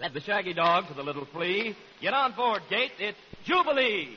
Said 0.00 0.14
the 0.14 0.20
shaggy 0.20 0.54
dog 0.54 0.86
to 0.86 0.94
the 0.94 1.02
little 1.02 1.26
flea, 1.32 1.74
Get 2.00 2.14
on 2.14 2.32
board, 2.36 2.62
Gate, 2.70 2.92
it's 3.00 3.18
Jubilee! 3.44 4.14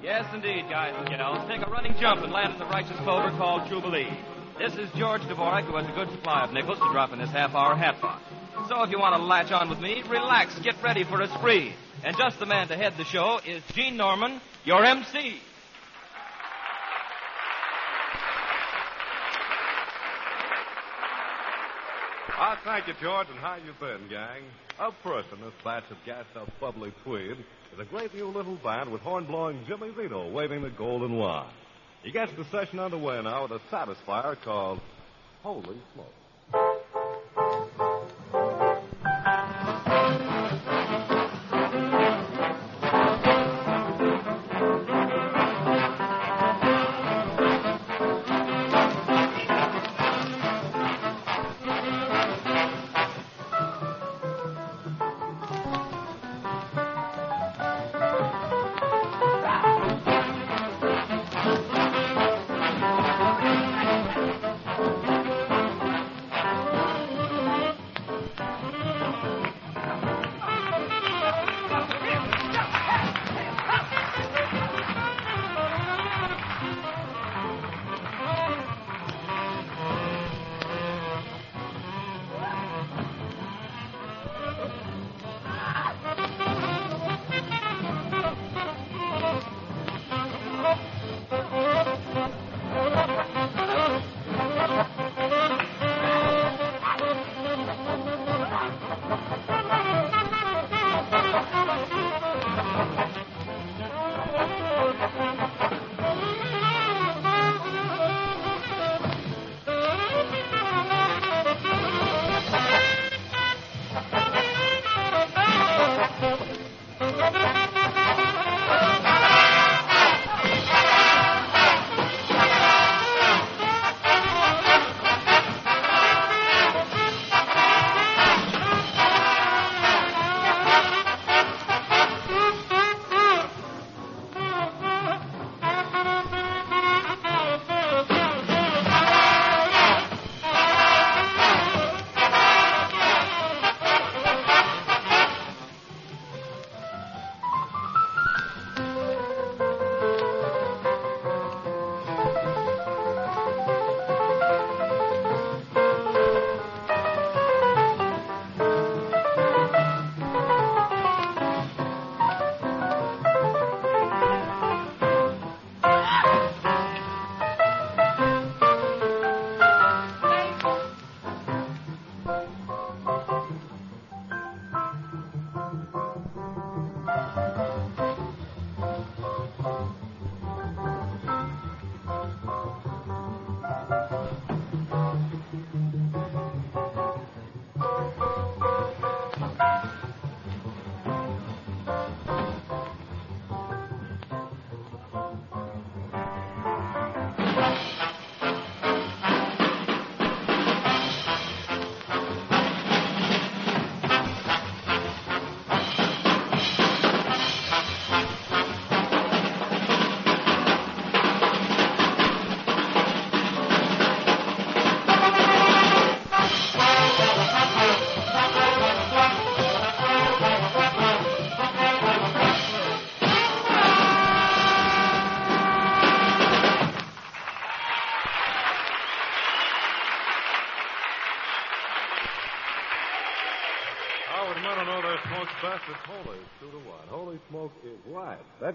Yes, 0.00 0.24
indeed, 0.32 0.66
guys 0.70 0.94
and 0.96 1.08
gals. 1.08 1.48
Take 1.48 1.66
a 1.66 1.70
running 1.70 1.94
jump 2.00 2.22
and 2.22 2.32
land 2.32 2.52
in 2.52 2.60
the 2.60 2.66
righteous 2.66 2.96
clover 2.98 3.36
called 3.36 3.68
Jubilee. 3.68 4.08
This 4.56 4.74
is 4.74 4.88
George 4.96 5.22
Dvorak, 5.22 5.64
who 5.64 5.76
has 5.76 5.86
a 5.88 5.92
good 5.92 6.10
supply 6.12 6.44
of 6.44 6.52
nickels 6.52 6.78
to 6.78 6.92
drop 6.92 7.12
in 7.12 7.18
this 7.18 7.30
half-hour 7.30 7.74
hat 7.74 8.00
box. 8.00 8.22
So 8.68 8.84
if 8.84 8.90
you 8.90 9.00
want 9.00 9.16
to 9.16 9.24
latch 9.24 9.50
on 9.50 9.68
with 9.68 9.80
me, 9.80 10.04
relax, 10.08 10.56
get 10.60 10.80
ready 10.80 11.02
for 11.02 11.22
a 11.22 11.28
spree. 11.38 11.74
And 12.02 12.16
just 12.16 12.38
the 12.38 12.46
man 12.46 12.68
to 12.68 12.76
head 12.76 12.94
the 12.96 13.04
show 13.04 13.40
is 13.46 13.62
Gene 13.74 13.96
Norman, 13.96 14.40
your 14.64 14.84
MC. 14.84 15.38
Ah, 22.42 22.58
thank 22.64 22.88
you, 22.88 22.94
George, 23.02 23.28
and 23.28 23.38
how 23.38 23.56
you 23.56 23.74
been, 23.78 24.08
gang? 24.08 24.42
Up 24.78 24.94
first 25.02 25.28
in 25.30 25.40
this 25.42 25.52
batch 25.62 25.84
of 25.90 25.98
gassed 26.06 26.34
up 26.36 26.48
bubbly 26.58 26.90
tweed 27.04 27.36
is 27.72 27.78
a 27.78 27.84
great 27.84 28.14
new 28.14 28.28
little 28.28 28.56
band 28.56 28.90
with 28.90 29.02
horn-blowing 29.02 29.64
Jimmy 29.68 29.90
Zito 29.90 30.32
waving 30.32 30.62
the 30.62 30.70
golden 30.70 31.18
wand. 31.18 31.50
He 32.02 32.10
gets 32.12 32.32
the 32.32 32.46
session 32.46 32.78
underway 32.78 33.20
now 33.22 33.42
with 33.42 33.52
a 33.52 33.60
satisfier 33.70 34.40
called 34.42 34.80
Holy 35.42 35.78
Smoke. 35.92 36.14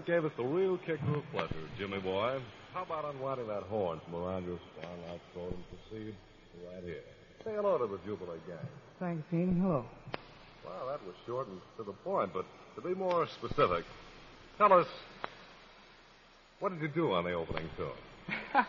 Gave 0.06 0.24
us 0.24 0.32
the 0.36 0.44
real 0.44 0.78
kicker 0.78 1.16
of 1.16 1.24
pleasure, 1.32 1.68
Jimmy 1.76 1.98
boy. 1.98 2.38
How 2.72 2.84
about 2.84 3.12
unwinding 3.12 3.48
that 3.48 3.64
horn 3.64 4.00
from 4.04 4.14
around 4.22 4.46
your 4.46 4.58
starlight 4.78 5.20
throat 5.32 5.52
and 5.52 5.64
proceed 5.68 6.14
right 6.64 6.84
here? 6.84 7.02
Say 7.44 7.50
hello 7.56 7.76
to 7.78 7.86
the 7.88 7.98
Jubilee 8.06 8.38
gang. 8.46 8.56
Thanks, 9.00 9.24
Gene. 9.32 9.58
Hello. 9.60 9.84
Well, 10.64 10.86
that 10.86 11.04
was 11.04 11.14
short 11.26 11.48
and 11.48 11.60
to 11.78 11.82
the 11.82 11.92
point, 11.92 12.32
but 12.32 12.44
to 12.76 12.80
be 12.82 12.94
more 12.94 13.26
specific, 13.26 13.84
tell 14.58 14.72
us, 14.72 14.86
what 16.60 16.70
did 16.72 16.80
you 16.82 16.88
do 16.88 17.12
on 17.12 17.24
the 17.24 17.32
opening 17.32 17.68
tune? 17.76 17.88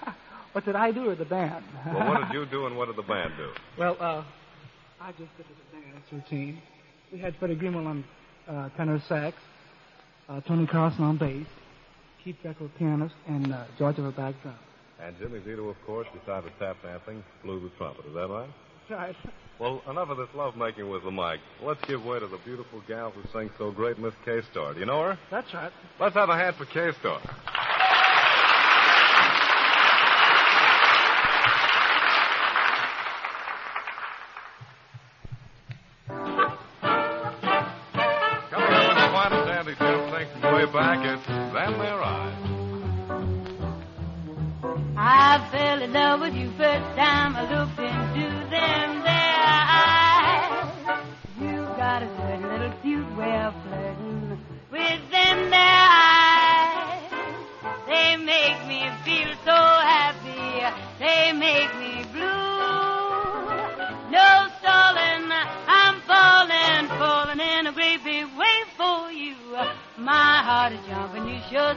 what 0.54 0.66
did 0.66 0.76
I 0.76 0.92
do 0.92 1.10
or 1.12 1.16
the 1.16 1.26
band? 1.26 1.64
well, 1.86 2.08
what 2.08 2.28
did 2.28 2.34
you 2.40 2.46
do 2.48 2.66
and 2.66 2.76
what 2.76 2.88
did 2.88 2.96
the 2.96 3.04
band 3.04 3.34
do? 3.38 3.50
Well, 3.78 3.96
uh, 4.00 4.24
I 5.00 5.12
just 5.12 5.38
did 5.38 5.46
the 5.72 5.78
dance 5.78 6.06
routine. 6.12 6.62
We 7.14 7.20
had 7.20 7.36
Freddie 7.36 7.56
Greenwell 7.56 7.86
on 7.86 8.04
uh, 8.48 8.70
tenor 8.70 9.02
sax, 9.08 9.38
uh, 10.30 10.42
Tony 10.42 10.68
Carlson 10.68 11.04
on 11.04 11.18
bass, 11.18 11.46
Keith 12.24 12.38
Becker 12.44 12.70
pianist, 12.78 13.16
and 13.28 13.54
uh, 13.54 13.66
George 13.78 14.00
over 14.00 14.12
back 14.12 14.36
drum. 14.42 14.56
And 15.02 15.16
Jimmy 15.20 15.40
Zito, 15.40 15.70
of 15.70 15.76
course, 15.86 16.08
besides 16.14 16.46
the 16.46 16.66
tap 16.66 16.78
dancing, 16.84 17.24
blew 17.44 17.60
the 17.60 17.70
trumpet. 17.78 18.06
Is 18.06 18.14
that 18.14 18.28
right? 18.28 18.50
Right. 18.90 19.16
Well, 19.60 19.82
enough 19.90 20.10
of 20.10 20.18
this 20.18 20.30
lovemaking 20.36 20.90
with 20.90 21.04
the 21.04 21.12
mic. 21.12 21.40
Let's 21.62 21.84
give 21.86 22.04
way 22.06 22.20
to 22.20 22.28
the 22.28 22.38
beautiful 22.46 22.82
gal 22.88 23.12
who 23.12 23.22
sings 23.38 23.52
so 23.58 23.72
great, 23.72 24.00
Miss 24.00 24.14
Kay 24.24 24.42
Starr. 24.52 24.74
Do 24.74 24.80
you 24.80 24.86
know 24.86 25.02
her? 25.02 25.20
That's 25.30 25.52
right. 25.54 25.72
Let's 26.00 26.16
have 26.16 26.30
a 26.30 26.36
hand 26.36 26.56
for 26.56 26.66
Kay 26.66 26.92
Starr. 27.00 27.20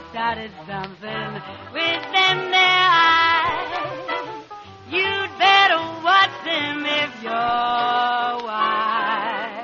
Started 0.09 0.51
something 0.67 1.33
with 1.73 2.03
them 2.11 2.51
there 2.51 2.81
eyes. 2.91 4.01
You'd 4.89 5.31
better 5.39 5.79
watch 6.03 6.35
them 6.43 6.85
if 6.85 7.23
you're 7.23 7.31
wise. 8.47 9.61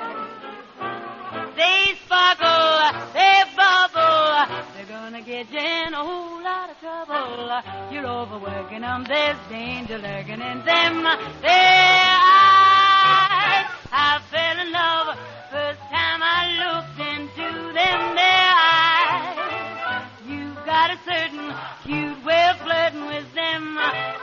They 1.56 1.94
sparkle, 2.04 2.78
they 3.12 3.42
bubble, 3.56 4.46
they're 4.74 4.86
gonna 4.88 5.22
get 5.22 5.50
you 5.50 5.58
in 5.58 5.94
a 5.94 6.04
whole 6.04 6.42
lot 6.42 6.70
of 6.70 6.78
trouble. 6.80 7.62
You're 7.92 8.06
overworking 8.06 8.82
them, 8.82 9.04
there's 9.08 9.38
danger 9.50 9.98
lurking 9.98 10.40
in 10.40 10.64
them. 10.64 11.02
Their 11.42 12.08
eyes, 12.42 13.66
I 13.92 14.20
fell 14.30 14.58
in 14.60 14.72
love 14.72 15.18
first 15.50 15.80
time 15.90 16.20
I 16.22 16.42
looked 16.62 16.98
into 17.00 17.72
them. 17.72 18.17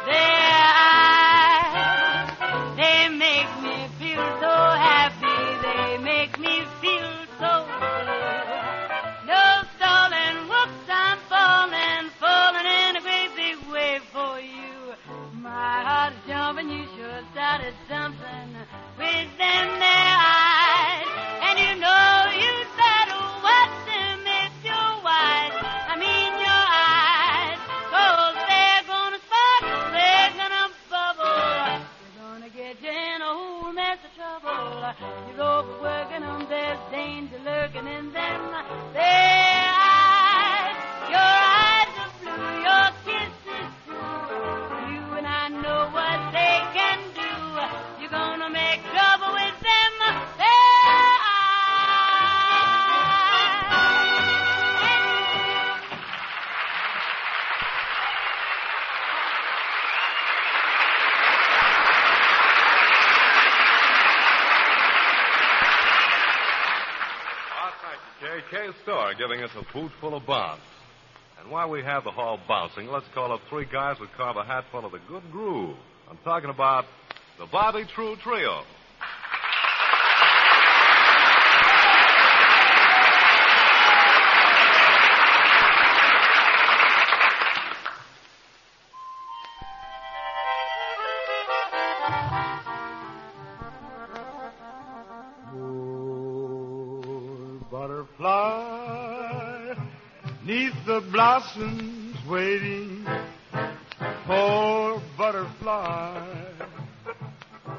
Their 0.05 0.13
eyes, 0.13 1.04
You're 35.27 35.41
overworking 35.41 36.21
them, 36.21 36.45
there's 36.47 36.79
danger 36.91 37.39
lurking 37.43 37.87
in 37.87 38.11
them. 38.13 38.41
Their 38.93 39.74
you, 68.87 69.13
giving 69.17 69.43
us 69.43 69.51
a 69.55 69.73
boot 69.73 69.91
full 69.99 70.15
of 70.15 70.25
bounce. 70.25 70.61
And 71.39 71.51
while 71.51 71.69
we 71.69 71.83
have 71.83 72.03
the 72.03 72.11
hall 72.11 72.39
bouncing, 72.47 72.87
let's 72.87 73.05
call 73.13 73.31
up 73.31 73.41
three 73.49 73.65
guys 73.65 73.97
who 73.97 74.07
carve 74.17 74.37
a 74.37 74.43
hat 74.43 74.65
full 74.71 74.85
of 74.85 74.91
the 74.91 74.99
good 75.07 75.23
groove. 75.31 75.75
I'm 76.09 76.17
talking 76.23 76.49
about 76.49 76.85
the 77.39 77.45
Bobby 77.45 77.85
Troup 77.93 78.19
Trio. 78.19 78.63
Blossoms 101.35 102.15
waiting. 102.29 103.05
for 104.25 105.01
butterfly, 105.17 106.45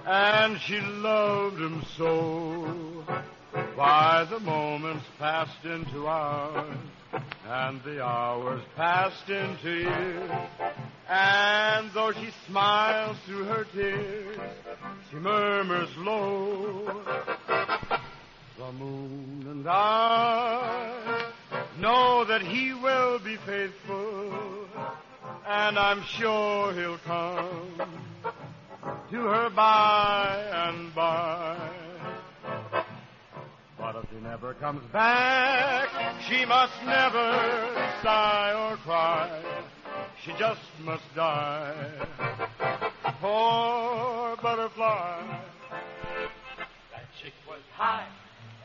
and 0.06 0.60
she 0.60 0.78
loved 0.80 1.58
him 1.58 1.82
so. 1.96 3.04
Why 3.75 4.26
the 4.28 4.40
moments 4.40 5.06
passed 5.18 5.64
into 5.64 6.06
hours, 6.06 6.76
and 7.48 7.82
the 7.82 8.04
hours 8.04 8.62
passed 8.76 9.30
into 9.30 9.70
years. 9.70 10.30
And 11.08 11.90
though 11.94 12.12
she 12.12 12.28
smiles 12.46 13.16
through 13.25 13.44
her 13.44 13.64
tears, 13.72 14.38
she 15.10 15.16
murmurs 15.16 15.88
low. 15.96 17.02
The 18.58 18.72
moon 18.72 19.46
and 19.48 19.66
I 19.66 21.32
know 21.78 22.25
that 22.25 22.42
he 22.42 22.72
and 25.76 25.85
I'm 25.85 26.02
sure 26.18 26.73
he'll 26.73 26.99
come 26.99 27.80
to 29.11 29.16
her 29.16 29.50
by 29.50 30.49
and 30.50 30.95
by. 30.95 31.71
But 33.78 33.97
if 33.97 34.11
he 34.11 34.16
never 34.21 34.54
comes 34.54 34.83
back, 34.90 35.88
she 36.28 36.47
must 36.47 36.73
never 36.87 37.92
sigh 38.02 38.71
or 38.71 38.76
cry. 38.78 39.42
She 40.25 40.33
just 40.38 40.61
must 40.83 41.04
die. 41.14 42.06
Poor 43.21 44.37
butterfly. 44.42 45.40
That 46.90 47.06
chick 47.23 47.35
was 47.47 47.61
high, 47.75 48.06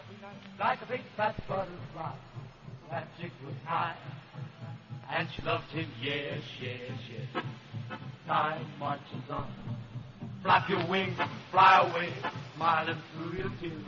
every 0.02 0.22
night, 0.22 0.38
like 0.60 0.82
a 0.82 0.86
big 0.86 1.02
fat 1.18 1.36
butterfly. 1.50 2.16
That 2.90 3.08
chick 3.20 3.32
was 3.46 3.56
high, 3.66 3.98
and 5.14 5.28
she 5.36 5.42
loved 5.44 5.70
him, 5.72 5.88
yes, 6.02 6.42
yes, 6.62 6.80
yes. 7.12 7.44
Time 8.26 8.66
marches 8.80 9.30
on. 9.30 9.48
Flap 10.42 10.70
your 10.70 10.86
wings, 10.88 11.18
fly 11.52 11.88
away, 11.90 12.10
smiling 12.56 12.98
through 13.14 13.38
your 13.38 13.52
tears. 13.60 13.84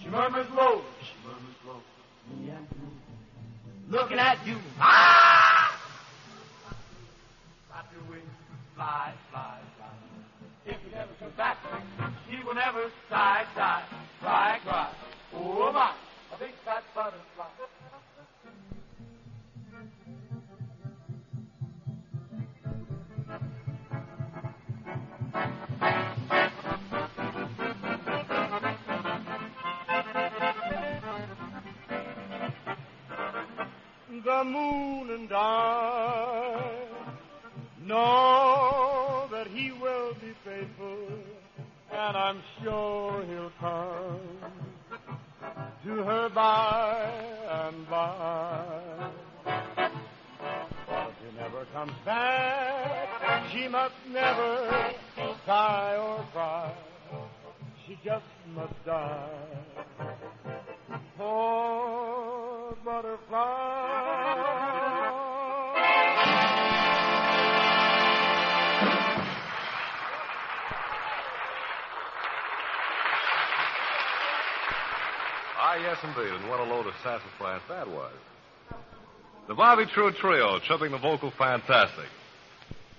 She 0.00 0.08
murmurs 0.08 0.46
low, 0.54 0.82
she 1.00 1.26
murmurs 1.26 1.56
low. 1.66 1.80
Me 2.30 2.50
and 2.50 2.66
you, 2.70 3.90
looking 3.90 4.18
at 4.18 4.46
you. 4.46 4.56
Ah! 4.78 5.80
Flap 7.68 7.86
your 7.92 8.10
wings, 8.10 8.30
fly, 8.76 9.12
fly, 9.30 9.58
fly. 9.78 9.86
If 10.66 10.76
you 10.84 10.92
never 10.92 11.10
come 11.18 11.32
back, 11.36 11.56
she 12.30 12.44
will 12.44 12.54
never 12.54 12.90
sigh, 13.08 13.44
sigh, 13.54 13.84
cry, 14.20 14.58
cry. 14.64 14.92
Oh 15.34 15.72
my, 15.72 15.94
a 16.34 16.38
big 16.38 16.52
fat 16.64 16.84
butterfly. 16.94 17.33
The 34.24 34.42
moon 34.42 35.10
and 35.10 35.30
I 35.34 36.86
know 37.84 39.28
that 39.30 39.48
he 39.48 39.70
will 39.70 40.14
be 40.14 40.32
faithful, 40.42 41.08
and 41.92 42.16
I'm 42.16 42.42
sure 42.62 43.22
he'll 43.26 43.52
come 43.60 44.20
to 45.84 45.90
her 46.04 46.30
by 46.30 47.06
and 47.50 47.90
by. 47.90 49.10
But 49.44 51.10
if 51.10 51.18
he 51.20 51.36
never 51.36 51.66
comes 51.74 51.92
back, 52.06 53.52
she 53.52 53.68
must 53.68 53.94
never 54.10 54.90
sigh 55.44 55.96
or 55.98 56.24
cry. 56.32 56.72
She 57.86 57.98
just 58.02 58.24
must 58.54 58.84
die. 58.86 59.28
Poor 61.18 62.74
butterfly. 62.82 63.63
Ah, 75.74 75.78
yes, 75.78 75.98
indeed. 76.04 76.32
And 76.32 76.48
what 76.48 76.60
a 76.60 76.62
load 76.62 76.86
of 76.86 76.94
sassafras 77.02 77.60
that 77.68 77.88
was. 77.88 78.12
The 79.48 79.54
Bobby 79.54 79.86
Troup 79.86 80.14
Trio, 80.14 80.60
chubbing 80.60 80.92
the 80.92 80.98
vocal 80.98 81.32
fantastic. 81.32 82.06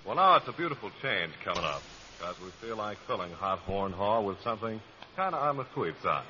Well, 0.04 0.16
now 0.16 0.36
it's 0.36 0.46
a 0.46 0.52
beautiful 0.52 0.90
change 1.00 1.32
coming 1.42 1.64
up, 1.64 1.80
because 2.18 2.38
we 2.38 2.50
feel 2.60 2.76
like 2.76 2.98
filling 3.06 3.32
Hot 3.32 3.60
Horn 3.60 3.92
Hall 3.92 4.26
with 4.26 4.38
something 4.42 4.78
kind 5.16 5.34
of 5.34 5.42
on 5.42 5.56
the 5.56 5.64
sweet 5.72 5.94
side. 6.02 6.26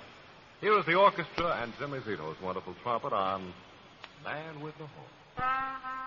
Here 0.61 0.79
is 0.79 0.87
the 0.87 0.95
orchestra 0.95 1.59
and 1.61 1.73
Jimmy 1.81 1.99
Zito's 1.99 2.41
wonderful 2.41 2.77
trumpet 2.81 3.13
on 3.13 3.53
Man 4.25 4.61
with 4.61 4.79
the 4.79 4.87
Horn. 4.87 6.06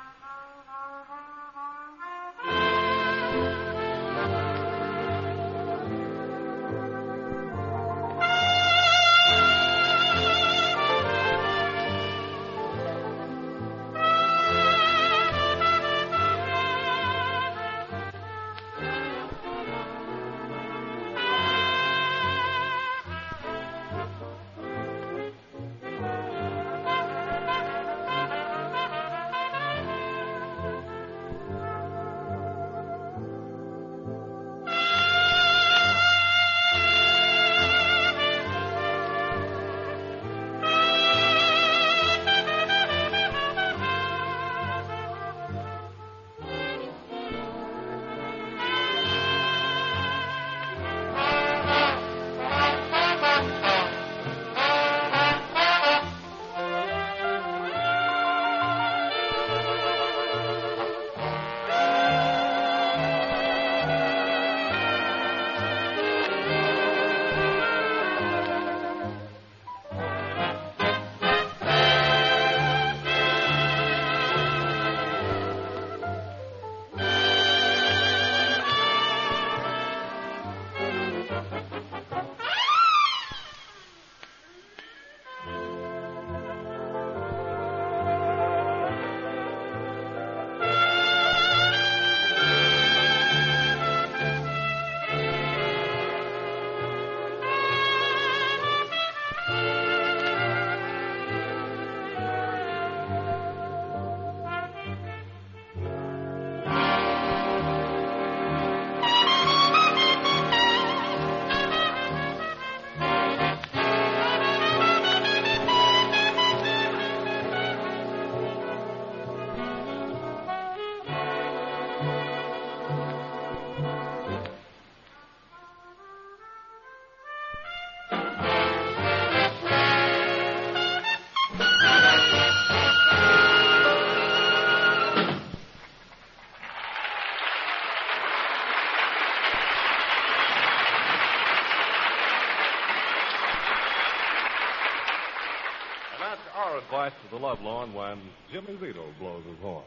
Advice 147.39 147.57
to 147.57 147.63
the 147.63 147.69
love 147.69 147.89
lawn 147.89 147.93
when 147.93 148.19
Jimmy 148.51 148.77
Zito 148.77 149.17
blows 149.19 149.45
his 149.45 149.57
horn. 149.59 149.83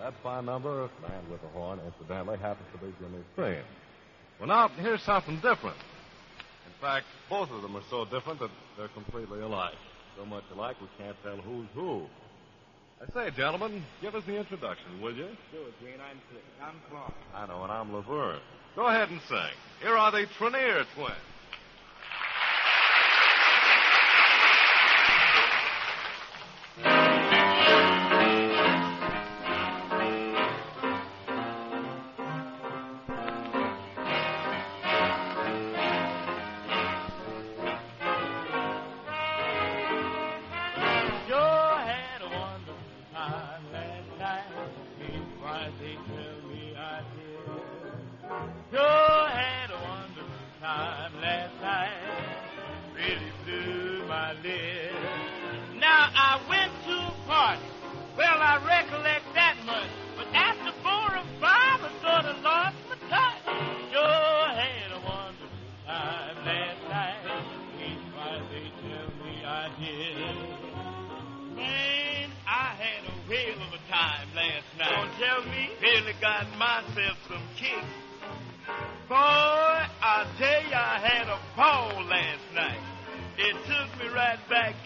That 0.00 0.14
fine 0.22 0.46
number, 0.46 0.88
Man 1.02 1.30
with 1.30 1.40
the 1.40 1.48
Horn, 1.48 1.80
incidentally, 1.86 2.38
happens 2.38 2.66
to 2.72 2.78
be 2.78 2.92
Jimmy's 3.00 3.24
theme. 3.36 3.64
Well, 4.40 4.48
now, 4.48 4.68
here's 4.68 5.02
something 5.02 5.36
different. 5.36 5.76
In 6.66 6.72
fact, 6.80 7.06
both 7.30 7.50
of 7.50 7.62
them 7.62 7.76
are 7.76 7.82
so 7.90 8.04
different 8.04 8.40
that 8.40 8.50
they're 8.76 8.88
completely 8.88 9.40
alike. 9.40 9.74
So 10.18 10.24
much 10.26 10.44
alike 10.52 10.76
we 10.80 10.88
can't 10.98 11.16
tell 11.22 11.36
who's 11.36 11.68
who. 11.74 12.06
I 13.00 13.12
say, 13.12 13.36
gentlemen, 13.36 13.84
give 14.02 14.14
us 14.14 14.24
the 14.26 14.36
introduction, 14.36 15.00
will 15.00 15.14
you? 15.14 15.28
Sure, 15.52 15.66
Gene. 15.80 16.00
I'm 16.00 16.18
Slick. 16.30 16.42
I'm 16.60 16.74
Clark. 16.90 17.14
I 17.34 17.46
know, 17.46 17.62
and 17.62 17.72
I'm 17.72 17.94
Laverne. 17.94 18.40
Go 18.74 18.86
ahead 18.88 19.10
and 19.10 19.20
sing. 19.28 19.54
Here 19.80 19.96
are 19.96 20.10
the 20.10 20.26
Trenier 20.38 20.84
twins. 20.96 21.33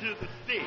to 0.01 0.15
the 0.21 0.29
stage. 0.45 0.63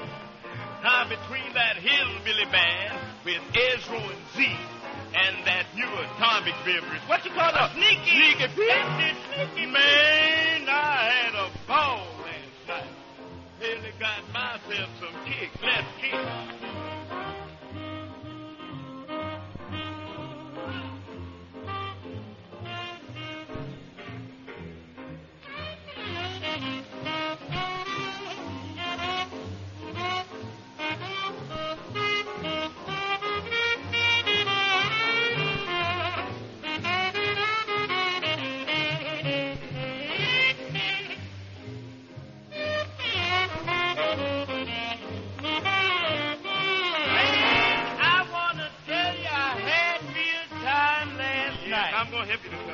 Now 0.83 1.07
between 1.07 1.53
that 1.53 1.77
hillbilly 1.77 2.45
band 2.51 2.99
with 3.23 3.39
Ezra 3.55 3.97
and 3.97 4.23
Zeke 4.35 4.71
and 5.15 5.47
that 5.47 5.65
new 5.75 5.87
atomic 5.87 6.55
beverage. 6.65 7.01
What 7.07 7.23
you 7.23 7.31
call 7.31 7.51
a? 7.55 7.71
Sneaky, 7.73 8.11
sneaky, 8.11 9.11
sneaky 9.31 9.65
man. 9.71 10.10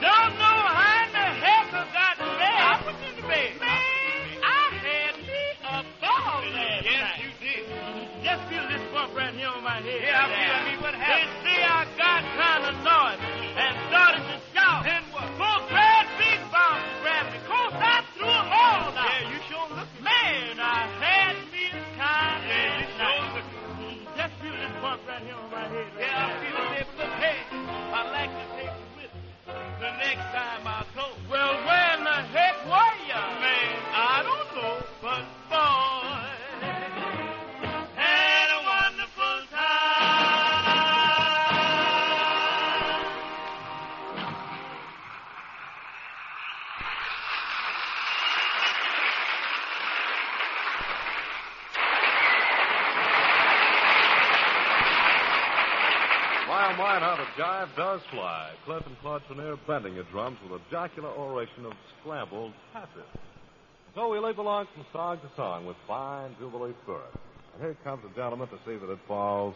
Don't 0.07 0.39
know 0.39 0.59
how 0.71 1.03
in 1.03 1.11
the 1.11 1.27
heck 1.43 1.67
I 1.75 1.83
got 1.91 2.13
to 2.23 2.27
bed. 2.39 2.61
I 2.63 2.79
was 2.87 2.95
in 3.11 3.13
the 3.19 3.27
bed. 3.27 3.51
Man, 3.59 4.39
I 4.39 4.63
had 4.87 5.13
me 5.19 5.43
a 5.67 5.83
ball 5.99 6.47
last 6.47 6.87
yes, 6.87 6.95
night. 6.95 7.19
Yes, 7.19 7.27
you 7.27 7.31
did. 7.43 8.23
Just 8.23 8.41
feel 8.47 8.63
this 8.71 8.83
bump 8.95 9.11
right 9.11 9.35
here 9.35 9.51
on 9.51 9.63
my 9.67 9.83
head. 9.83 9.99
Yeah, 9.99 10.23
I'm 10.23 10.31
feeling 10.31 10.65
me. 10.71 10.75
What 10.79 10.95
happened? 10.95 11.46
Does 57.75 58.01
fly. 58.11 58.51
Cliff 58.65 58.83
and 58.85 58.99
Claude 58.99 59.21
Trenier 59.29 59.57
bending 59.67 59.95
the 59.95 60.03
drums 60.03 60.37
with 60.43 60.59
a 60.59 60.71
jocular 60.71 61.09
oration 61.09 61.65
of 61.65 61.73
scrambled 61.99 62.53
passes. 62.73 63.07
So 63.95 64.09
we 64.09 64.19
leap 64.19 64.37
along 64.37 64.67
from 64.73 64.85
song 64.93 65.17
to 65.17 65.29
song 65.35 65.65
with 65.65 65.75
fine 65.87 66.35
jubilee 66.39 66.73
spirit. 66.83 67.09
And 67.53 67.63
here 67.63 67.77
comes 67.83 68.03
a 68.05 68.15
gentleman 68.15 68.47
to 68.49 68.57
see 68.65 68.77
that 68.77 68.91
it 68.91 68.99
falls 69.07 69.55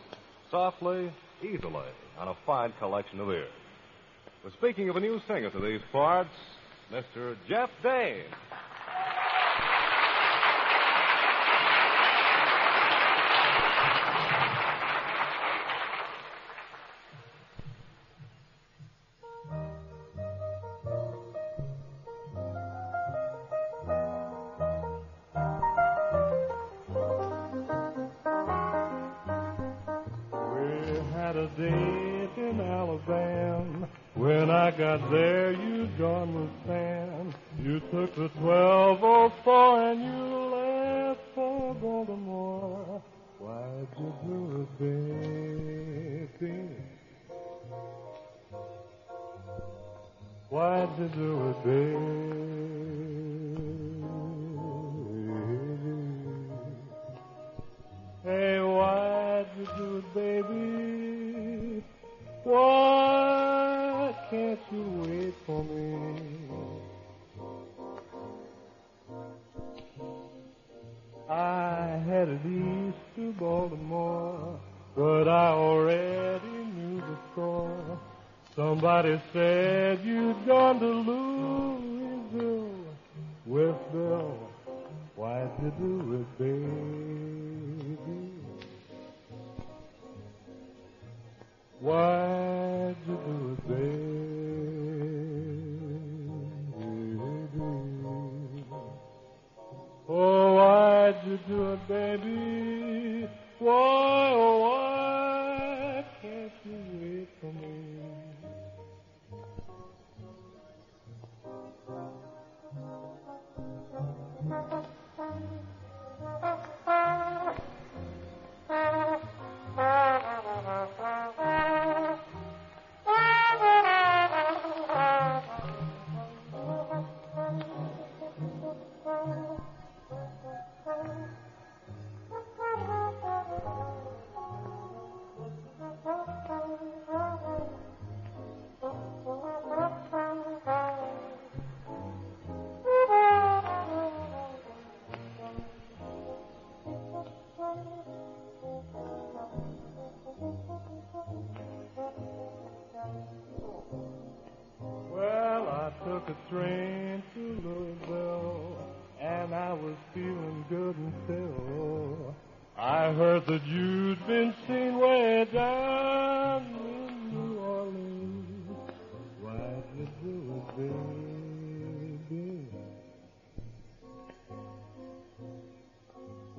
softly, 0.50 1.12
easily, 1.44 1.90
on 2.18 2.28
a 2.28 2.36
fine 2.46 2.74
collection 2.80 3.20
of 3.20 3.30
ears. 3.30 3.52
We're 4.44 4.52
speaking 4.52 4.90
of 4.90 4.96
a 4.96 5.00
new 5.00 5.22
singer 5.28 5.52
to 5.52 5.60
these 5.60 5.82
parts, 5.92 6.30
Mr. 6.92 7.36
Jeff 7.48 7.70
Dane. 7.84 8.26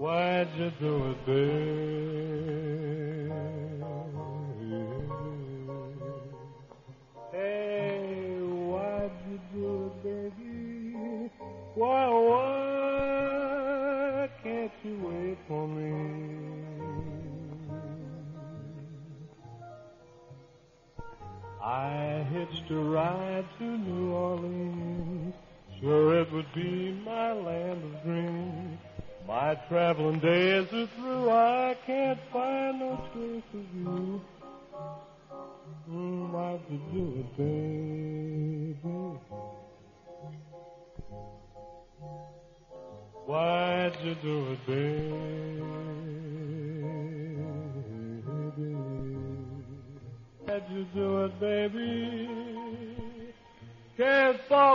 Why'd 0.03 0.49
you 0.59 0.73
do 0.81 1.11
it, 1.13 1.27
babe? 1.27 2.22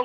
Ah, 0.00 0.04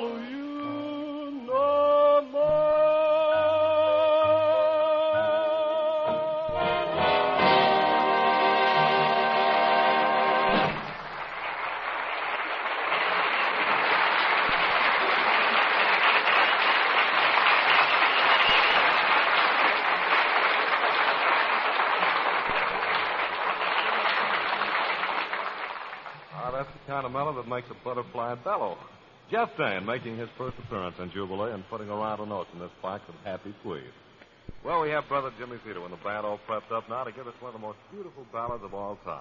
kind 26.86 27.06
of 27.06 27.12
melody 27.12 27.36
that 27.36 27.48
makes 27.48 27.70
a 27.70 27.74
butterfly 27.84 28.34
bellow. 28.34 28.76
Jeff 29.30 29.56
Dane 29.56 29.86
making 29.86 30.18
his 30.18 30.28
first 30.36 30.58
appearance 30.58 30.96
in 30.98 31.10
Jubilee 31.10 31.52
and 31.52 31.68
putting 31.68 31.88
a 31.88 31.94
round 31.94 32.20
of 32.20 32.28
notes 32.28 32.50
in 32.52 32.58
this 32.60 32.70
box 32.82 33.02
of 33.08 33.14
Happy 33.24 33.54
Tweed. 33.62 33.82
Well, 34.64 34.82
we 34.82 34.90
have 34.90 35.08
Brother 35.08 35.30
Jimmy 35.38 35.56
Zito 35.66 35.84
and 35.84 35.92
the 35.92 35.98
band 35.98 36.26
all 36.26 36.40
prepped 36.48 36.72
up 36.72 36.88
now 36.88 37.04
to 37.04 37.12
give 37.12 37.26
us 37.26 37.34
one 37.40 37.54
of 37.54 37.60
the 37.60 37.66
most 37.66 37.78
beautiful 37.90 38.26
ballads 38.32 38.64
of 38.64 38.74
all 38.74 38.96
time. 39.04 39.20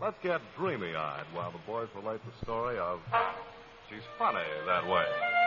Let's 0.00 0.16
get 0.22 0.40
dreamy 0.56 0.94
eyed 0.94 1.24
while 1.32 1.50
the 1.50 1.58
boys 1.66 1.88
relate 1.94 2.20
the 2.24 2.44
story 2.44 2.78
of 2.78 3.00
She's 3.88 4.02
Funny 4.18 4.44
That 4.66 4.86
Way. 4.86 5.37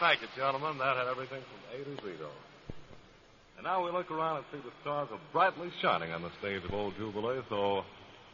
Thank 0.00 0.20
you, 0.20 0.28
gentlemen. 0.36 0.78
That 0.78 0.96
had 0.96 1.08
everything 1.08 1.42
from 1.42 1.80
A 1.80 1.84
to 1.84 2.02
Zero. 2.02 2.30
And 3.56 3.64
now 3.64 3.84
we 3.84 3.90
look 3.90 4.10
around 4.10 4.36
and 4.36 4.46
see 4.52 4.58
the 4.58 4.72
stars 4.82 5.08
are 5.10 5.18
brightly 5.32 5.70
shining 5.82 6.12
on 6.12 6.22
the 6.22 6.30
stage 6.38 6.62
of 6.64 6.72
Old 6.72 6.94
Jubilee, 6.96 7.40
so 7.48 7.84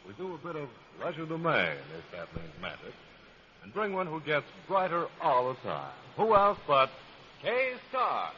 we 0.07 0.13
do 0.13 0.35
a 0.35 0.37
bit 0.37 0.55
of 0.55 0.69
legerdemain, 1.01 1.77
if 1.97 2.11
that 2.11 2.27
means 2.35 2.53
magic, 2.61 2.93
and 3.63 3.73
bring 3.73 3.93
one 3.93 4.05
who 4.05 4.19
gets 4.21 4.45
brighter 4.67 5.07
all 5.21 5.49
the 5.49 5.67
time. 5.67 5.91
Who 6.17 6.35
else 6.35 6.59
but 6.67 6.91
Kay 7.41 7.73
Starr? 7.89 8.31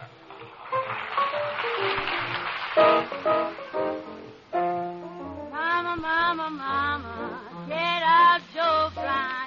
Mama, 5.51 5.97
mama, 6.01 6.49
mama, 6.49 7.41
get 7.67 8.03
out 8.03 8.41
your 8.55 8.91
frying 8.91 9.46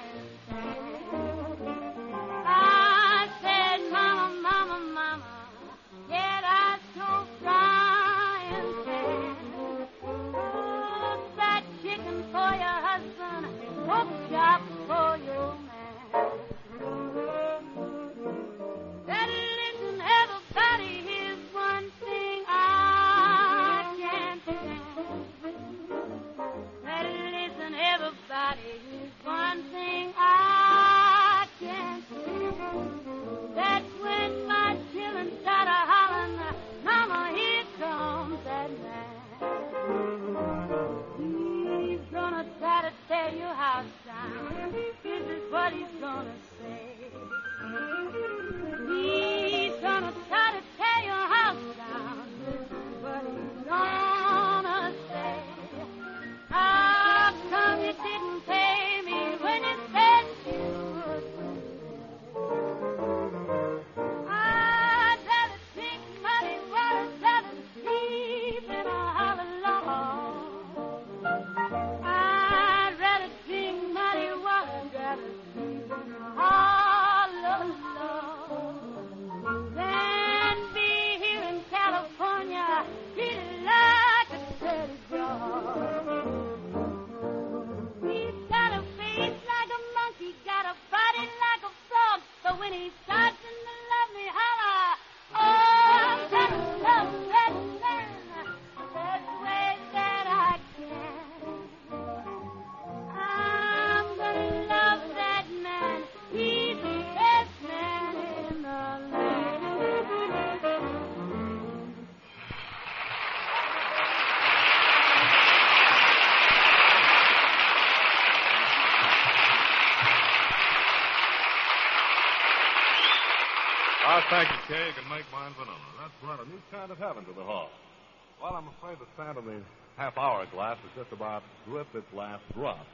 The 128.99 129.07
sand 129.17 129.39
in 129.39 129.47
the 129.47 129.61
half-hour 129.97 130.47
glass 130.53 130.77
has 130.83 131.05
just 131.05 131.13
about 131.13 131.45
dripped 131.65 131.95
its 131.95 132.13
last 132.13 132.43
drop. 132.55 132.85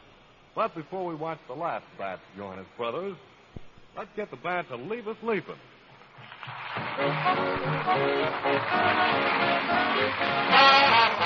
But 0.55 0.75
before 0.75 1.07
we 1.07 1.15
watch 1.15 1.39
the 1.49 1.55
last 1.55 1.87
batch 1.99 2.21
join 2.37 2.59
its 2.59 2.69
brothers, 2.77 3.17
let's 3.97 4.11
get 4.15 4.31
the 4.31 4.37
band 4.37 4.69
to 4.69 4.77
leave 4.77 5.09
us 5.09 5.17
leaping. 5.23 5.55
Yes, 10.59 11.23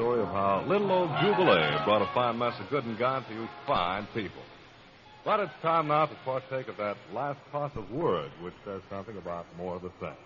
story 0.00 0.22
of 0.22 0.28
how 0.28 0.64
little 0.66 0.90
old 0.90 1.10
Jubilee 1.20 1.76
brought 1.84 2.00
a 2.00 2.08
fine 2.14 2.38
mess 2.38 2.54
of 2.58 2.70
good 2.70 2.86
and 2.86 2.98
gone 2.98 3.22
to 3.26 3.34
you 3.34 3.46
fine 3.66 4.08
people. 4.14 4.40
But 5.26 5.40
it's 5.40 5.52
time 5.60 5.88
now 5.88 6.06
to 6.06 6.14
partake 6.24 6.68
of 6.68 6.78
that 6.78 6.96
last 7.12 7.38
of 7.52 7.90
words, 7.90 8.32
which 8.40 8.54
says 8.64 8.80
something 8.88 9.18
about 9.18 9.44
more 9.58 9.76
of 9.76 9.82
the 9.82 9.90
same. 10.00 10.16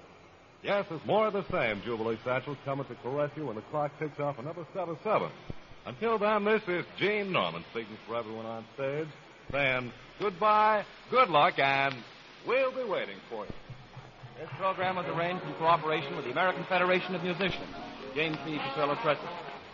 Yes, 0.63 0.87
it's 0.93 1.05
more 1.05 1.27
of 1.27 1.33
the 1.33 1.45
same, 1.51 1.83
Jubilee 1.83 2.19
Satchel, 2.25 2.57
coming 2.65 2.87
to 2.87 2.95
caress 3.03 3.33
you 3.35 3.47
when 3.47 3.57
the 3.57 3.63
clock 3.63 3.91
ticks 3.99 4.21
off 4.21 4.39
another 4.39 4.65
7-7. 4.77 5.29
Until 5.87 6.19
then, 6.19 6.45
this 6.45 6.63
is 6.69 6.85
Gene 6.97 7.33
Norman 7.33 7.65
speaking 7.73 7.99
for 8.07 8.15
everyone 8.15 8.47
on 8.47 8.65
stage, 8.75 9.09
saying 9.51 9.91
goodbye, 10.21 10.85
good 11.11 11.31
luck, 11.31 11.59
and 11.59 11.97
we'll 12.47 12.71
be 12.71 12.89
waiting 12.89 13.17
for 13.29 13.45
you. 13.45 13.53
This 14.39 14.49
program 14.57 14.95
was 14.95 15.07
arranged 15.07 15.45
in 15.45 15.53
cooperation 15.55 16.15
with 16.15 16.27
the 16.27 16.31
American 16.31 16.65
Federation 16.69 17.17
of 17.17 17.25
Musicians, 17.25 17.75
James 18.15 18.39
B. 18.47 18.57
Petrillo 18.57 18.97
President. 19.03 19.44